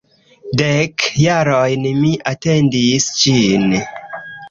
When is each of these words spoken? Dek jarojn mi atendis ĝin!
Dek 0.61 1.05
jarojn 1.25 1.87
mi 2.01 2.17
atendis 2.35 3.11
ĝin! 3.23 3.81